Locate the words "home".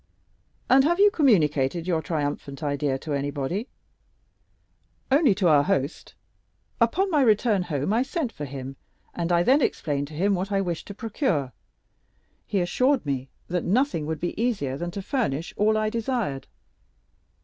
7.61-7.93